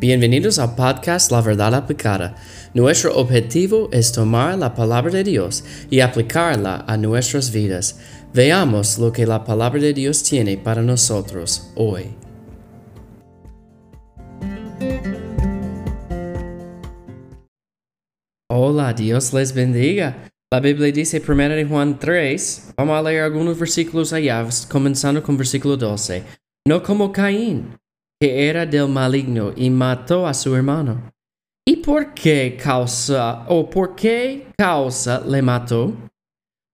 Bienvenidos 0.00 0.60
al 0.60 0.76
podcast 0.76 1.32
La 1.32 1.40
Verdad 1.40 1.74
Aplicada. 1.74 2.36
Nuestro 2.72 3.16
objetivo 3.16 3.88
es 3.90 4.12
tomar 4.12 4.56
la 4.56 4.72
palabra 4.72 5.10
de 5.10 5.24
Dios 5.24 5.64
y 5.90 5.98
aplicarla 5.98 6.84
a 6.86 6.96
nuestras 6.96 7.50
vidas. 7.50 7.98
Veamos 8.32 9.00
lo 9.00 9.10
que 9.12 9.26
la 9.26 9.42
palabra 9.42 9.80
de 9.80 9.92
Dios 9.92 10.22
tiene 10.22 10.56
para 10.56 10.82
nosotros 10.82 11.72
hoy. 11.74 12.14
Hola, 18.48 18.92
Dios 18.92 19.32
les 19.32 19.52
bendiga. 19.52 20.30
La 20.52 20.60
Biblia 20.60 20.92
dice 20.92 21.20
1 21.26 21.48
de 21.48 21.64
Juan 21.64 21.98
3, 21.98 22.74
vamos 22.76 22.96
a 22.96 23.02
leer 23.02 23.22
algunos 23.24 23.58
versículos 23.58 24.12
allá, 24.12 24.46
comenzando 24.70 25.24
con 25.24 25.36
versículo 25.36 25.76
12. 25.76 26.22
No 26.68 26.84
como 26.84 27.10
Caín 27.10 27.76
que 28.20 28.48
era 28.48 28.66
del 28.66 28.88
maligno 28.88 29.52
y 29.54 29.70
mató 29.70 30.26
a 30.26 30.34
su 30.34 30.54
hermano. 30.54 31.12
¿Y 31.66 31.76
por 31.76 32.14
qué 32.14 32.58
causa 32.60 33.44
o 33.48 33.68
por 33.68 33.94
qué 33.94 34.48
causa 34.56 35.20
le 35.20 35.42
mató? 35.42 35.94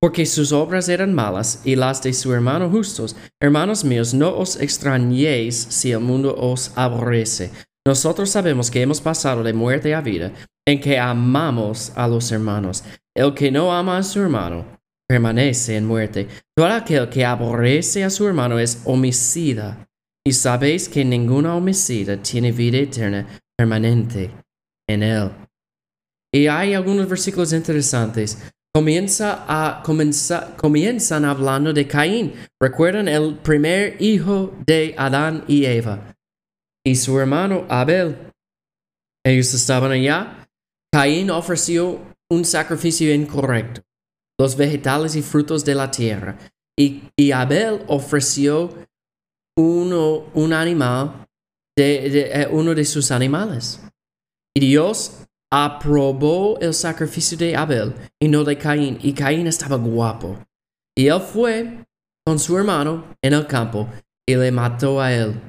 Porque 0.00 0.26
sus 0.26 0.52
obras 0.52 0.88
eran 0.88 1.14
malas 1.14 1.62
y 1.64 1.76
las 1.76 2.02
de 2.02 2.12
su 2.12 2.32
hermano 2.32 2.68
justos. 2.68 3.16
Hermanos 3.40 3.84
míos, 3.84 4.12
no 4.12 4.36
os 4.36 4.60
extrañéis 4.60 5.56
si 5.56 5.92
el 5.92 6.00
mundo 6.00 6.34
os 6.36 6.72
aborrece. 6.76 7.50
Nosotros 7.86 8.30
sabemos 8.30 8.70
que 8.70 8.82
hemos 8.82 9.00
pasado 9.00 9.42
de 9.42 9.52
muerte 9.52 9.94
a 9.94 10.00
vida, 10.00 10.32
en 10.66 10.80
que 10.80 10.98
amamos 10.98 11.92
a 11.96 12.06
los 12.06 12.30
hermanos. 12.30 12.84
El 13.16 13.34
que 13.34 13.50
no 13.50 13.72
ama 13.72 13.98
a 13.98 14.02
su 14.02 14.20
hermano 14.20 14.64
permanece 15.08 15.76
en 15.76 15.86
muerte. 15.86 16.28
Todo 16.56 16.68
aquel 16.68 17.08
que 17.08 17.24
aborrece 17.24 18.04
a 18.04 18.10
su 18.10 18.26
hermano 18.26 18.58
es 18.58 18.82
homicida 18.84 19.88
y 20.24 20.32
sabéis 20.32 20.88
que 20.88 21.04
ninguna 21.04 21.54
homicida 21.56 22.16
tiene 22.22 22.52
vida 22.52 22.78
eterna 22.78 23.26
permanente 23.56 24.30
en 24.88 25.02
él. 25.02 25.30
Y 26.34 26.46
hay 26.46 26.74
algunos 26.74 27.08
versículos 27.08 27.52
interesantes. 27.52 28.38
Comienza 28.74 29.44
a, 29.46 29.82
comienzan 30.56 31.24
hablando 31.24 31.72
de 31.72 31.86
Caín. 31.86 32.32
Recuerdan 32.60 33.06
el 33.06 33.36
primer 33.36 34.00
hijo 34.00 34.54
de 34.66 34.94
Adán 34.96 35.44
y 35.46 35.66
Eva. 35.66 36.16
Y 36.84 36.96
su 36.96 37.18
hermano 37.18 37.66
Abel. 37.68 38.16
Ellos 39.24 39.52
estaban 39.52 39.92
allá. 39.92 40.48
Caín 40.90 41.30
ofreció 41.30 42.00
un 42.30 42.44
sacrificio 42.44 43.12
incorrecto. 43.12 43.82
Los 44.40 44.56
vegetales 44.56 45.16
y 45.16 45.22
frutos 45.22 45.64
de 45.64 45.74
la 45.74 45.90
tierra. 45.90 46.38
Y, 46.78 47.02
y 47.14 47.32
Abel 47.32 47.82
ofreció 47.88 48.70
uno, 49.56 50.30
un 50.34 50.52
animal, 50.52 51.26
de, 51.76 52.42
eh, 52.42 52.48
uno 52.50 52.74
de 52.74 52.84
sus 52.84 53.10
animales. 53.10 53.80
Y 54.54 54.60
Dios 54.60 55.26
aprobó 55.50 56.58
el 56.60 56.74
sacrificio 56.74 57.36
de 57.36 57.56
Abel 57.56 57.94
y 58.20 58.28
no 58.28 58.44
de 58.44 58.56
Caín. 58.56 58.98
Y 59.02 59.12
Caín 59.12 59.46
estaba 59.46 59.76
guapo. 59.76 60.38
Y 60.96 61.08
él 61.08 61.20
fue 61.20 61.84
con 62.26 62.38
su 62.38 62.56
hermano 62.56 63.14
en 63.22 63.34
el 63.34 63.46
campo 63.46 63.88
y 64.26 64.34
le 64.34 64.50
mató 64.50 65.00
a 65.00 65.12
él. 65.12 65.40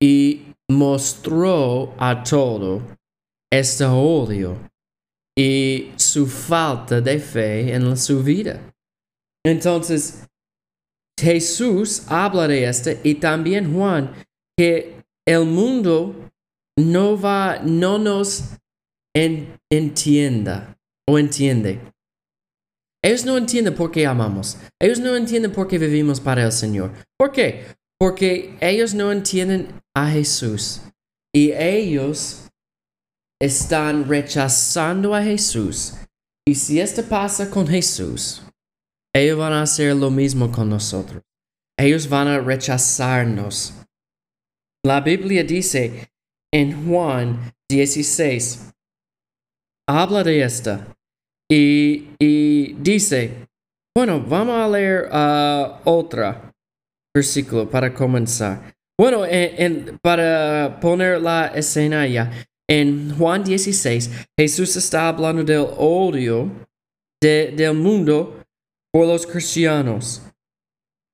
Y 0.00 0.54
mostró 0.70 1.94
a 1.98 2.22
todo 2.22 2.82
este 3.52 3.84
odio 3.84 4.56
y 5.36 5.92
su 5.96 6.26
falta 6.26 7.00
de 7.00 7.18
fe 7.18 7.74
en 7.74 7.96
su 7.96 8.22
vida. 8.22 8.60
Entonces, 9.44 10.28
Jesús 11.22 12.02
habla 12.08 12.48
de 12.48 12.64
este 12.64 13.00
y 13.04 13.14
también 13.14 13.72
Juan, 13.72 14.12
que 14.58 15.04
el 15.24 15.44
mundo 15.44 16.30
no 16.76 17.20
va, 17.20 17.60
no 17.62 17.98
nos 17.98 18.56
entienda 19.14 20.76
o 21.08 21.18
entiende. 21.18 21.80
Ellos 23.04 23.24
no 23.24 23.36
entienden 23.36 23.74
por 23.74 23.90
qué 23.90 24.06
amamos. 24.06 24.56
Ellos 24.80 24.98
no 24.98 25.16
entienden 25.16 25.52
por 25.52 25.68
qué 25.68 25.78
vivimos 25.78 26.20
para 26.20 26.44
el 26.44 26.52
Señor. 26.52 26.92
¿Por 27.16 27.32
qué? 27.32 27.66
Porque 27.98 28.56
ellos 28.60 28.94
no 28.94 29.12
entienden 29.12 29.68
a 29.94 30.08
Jesús. 30.08 30.82
Y 31.34 31.52
ellos 31.52 32.48
están 33.40 34.08
rechazando 34.08 35.14
a 35.14 35.22
Jesús. 35.22 35.94
Y 36.46 36.54
si 36.54 36.80
esto 36.80 37.02
pasa 37.04 37.50
con 37.50 37.66
Jesús, 37.66 38.42
ellos 39.14 39.38
van 39.38 39.52
a 39.52 39.62
hacer 39.62 39.94
lo 39.94 40.10
mismo 40.10 40.50
con 40.50 40.68
nosotros. 40.68 41.22
Ellos 41.78 42.08
van 42.08 42.28
a 42.28 42.38
rechazarnos. 42.38 43.74
La 44.84 45.00
Biblia 45.00 45.44
dice 45.44 46.10
en 46.52 46.86
Juan 46.86 47.52
16, 47.70 48.72
habla 49.88 50.24
de 50.24 50.42
esta 50.42 50.86
y, 51.50 52.74
dice, 52.74 53.48
bueno, 53.96 54.20
vamos 54.20 54.56
a 54.56 54.68
leer 54.68 55.08
uh, 55.12 55.80
otra 55.84 56.52
versículo 57.14 57.68
para 57.68 57.92
comenzar. 57.92 58.74
Bueno, 58.98 59.24
para 60.00 60.78
poner 60.80 61.20
la 61.20 61.48
escena 61.48 62.06
ya, 62.06 62.30
en 62.68 63.14
Juan 63.16 63.44
16, 63.44 64.28
Jesús 64.38 64.76
está 64.76 65.08
hablando 65.08 65.44
del 65.44 65.66
odio 65.76 66.50
del 67.20 67.74
mundo 67.74 68.41
por 68.92 69.06
los 69.06 69.26
cristianos. 69.26 70.22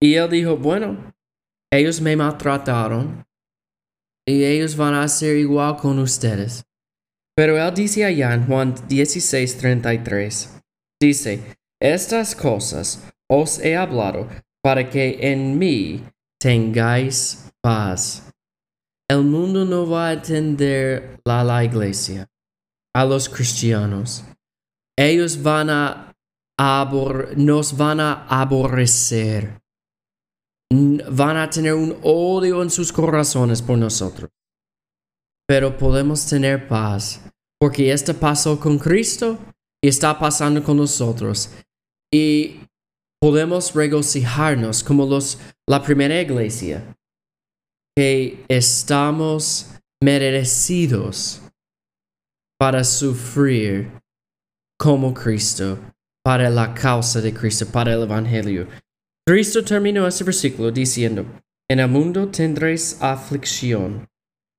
Y 0.00 0.14
él 0.14 0.30
dijo, 0.30 0.56
bueno, 0.56 1.14
ellos 1.72 2.00
me 2.00 2.16
maltrataron 2.16 3.26
y 4.26 4.44
ellos 4.44 4.76
van 4.76 4.94
a 4.94 5.08
ser 5.08 5.36
igual 5.36 5.76
con 5.76 5.98
ustedes. 5.98 6.64
Pero 7.36 7.58
él 7.58 7.74
dice 7.74 8.04
allá 8.04 8.32
en 8.32 8.46
Juan 8.46 8.74
16, 8.88 9.58
33, 9.58 10.62
dice, 11.00 11.56
estas 11.80 12.36
cosas 12.36 13.02
os 13.28 13.58
he 13.58 13.76
hablado 13.76 14.28
para 14.62 14.88
que 14.88 15.18
en 15.20 15.58
mí 15.58 16.04
tengáis 16.38 17.50
paz. 17.60 18.32
El 19.08 19.24
mundo 19.24 19.64
no 19.64 19.88
va 19.88 20.08
a 20.08 20.12
atender 20.12 21.20
a 21.24 21.44
la 21.44 21.64
iglesia, 21.64 22.30
a 22.94 23.04
los 23.04 23.28
cristianos. 23.28 24.24
Ellos 24.96 25.42
van 25.42 25.70
a 25.70 26.13
nos 26.58 27.76
van 27.76 28.00
a 28.00 28.26
aborrecer. 28.28 29.60
Van 30.70 31.36
a 31.36 31.48
tener 31.48 31.74
un 31.74 31.96
odio 32.02 32.62
en 32.62 32.70
sus 32.70 32.92
corazones 32.92 33.62
por 33.62 33.78
nosotros. 33.78 34.30
Pero 35.46 35.76
podemos 35.76 36.26
tener 36.26 36.68
paz, 36.68 37.20
porque 37.60 37.92
esto 37.92 38.14
pasó 38.14 38.58
con 38.58 38.78
Cristo 38.78 39.38
y 39.82 39.88
está 39.88 40.18
pasando 40.18 40.62
con 40.62 40.78
nosotros. 40.78 41.50
Y 42.12 42.60
podemos 43.20 43.74
regocijarnos 43.74 44.82
como 44.82 45.06
los, 45.06 45.38
la 45.68 45.82
primera 45.82 46.20
iglesia, 46.20 46.96
que 47.96 48.44
estamos 48.48 49.70
merecidos 50.02 51.42
para 52.58 52.82
sufrir 52.84 53.90
como 54.78 55.12
Cristo 55.12 55.78
para 56.24 56.48
la 56.48 56.72
causa 56.72 57.20
de 57.20 57.34
Cristo, 57.34 57.66
para 57.66 57.92
el 57.92 58.02
Evangelio. 58.02 58.66
Cristo 59.26 59.62
terminó 59.62 60.06
este 60.06 60.24
versículo 60.24 60.70
diciendo, 60.70 61.24
en 61.68 61.80
el 61.80 61.88
mundo 61.88 62.28
tendréis 62.28 63.00
aflicción, 63.00 64.08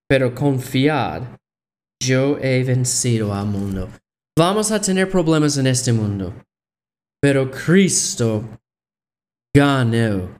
pero 0.08 0.34
confiad, 0.34 1.24
yo 2.02 2.38
he 2.40 2.64
vencido 2.64 3.34
al 3.34 3.48
mundo. 3.48 3.90
Vamos 4.38 4.72
a 4.72 4.80
tener 4.80 5.10
problemas 5.10 5.58
en 5.58 5.68
este 5.68 5.92
mundo, 5.92 6.34
pero 7.22 7.50
Cristo 7.50 8.44
ganó. 9.56 10.40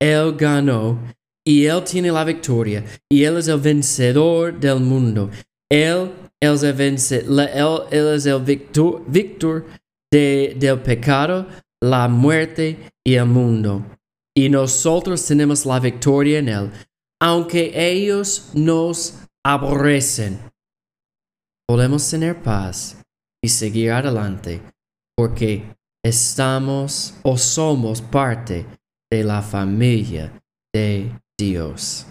Él 0.00 0.36
ganó 0.36 0.98
y 1.46 1.66
Él 1.66 1.84
tiene 1.84 2.10
la 2.10 2.24
victoria 2.24 2.84
y 3.10 3.24
Él 3.24 3.36
es 3.36 3.48
el 3.48 3.60
vencedor 3.60 4.58
del 4.58 4.80
mundo. 4.80 5.30
Él, 5.70 6.12
es 6.40 6.62
el, 6.62 7.38
él, 7.38 7.78
él 7.90 8.08
es 8.14 8.26
el 8.26 8.42
victor, 8.42 9.02
victor 9.06 9.64
de, 10.12 10.54
del 10.56 10.80
pecado, 10.80 11.48
la 11.82 12.06
muerte 12.06 12.92
y 13.04 13.14
el 13.14 13.26
mundo. 13.26 13.84
Y 14.36 14.48
nosotros 14.48 15.26
tenemos 15.26 15.66
la 15.66 15.80
victoria 15.80 16.38
en 16.38 16.48
Él, 16.48 16.70
aunque 17.20 17.72
ellos 17.74 18.50
nos 18.54 19.18
aborrecen. 19.44 20.38
Podemos 21.66 22.08
tener 22.08 22.40
paz 22.42 22.96
y 23.42 23.48
seguir 23.48 23.90
adelante 23.90 24.62
porque 25.16 25.74
estamos 26.04 27.14
o 27.22 27.36
somos 27.36 28.00
parte 28.00 28.66
de 29.10 29.24
la 29.24 29.42
familia 29.42 30.32
de 30.72 31.12
Dios. 31.38 32.06